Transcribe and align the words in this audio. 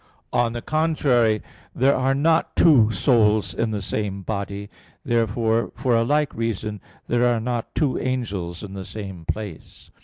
On 0.33 0.53
the 0.53 0.63
contrary, 0.63 1.43
There 1.75 1.95
are 1.95 2.15
not 2.15 2.55
two 2.55 2.89
souls 2.89 3.53
in 3.53 3.69
the 3.69 3.83
same 3.83 4.23
body. 4.23 4.67
Therefore 5.05 5.71
for 5.75 5.95
a 5.95 6.03
like 6.03 6.33
reason 6.33 6.81
there 7.07 7.23
are 7.27 7.39
not 7.39 7.75
two 7.75 7.99
angels 7.99 8.63
in 8.63 8.73
the 8.73 8.83
same 8.83 9.25
place. 9.25 9.91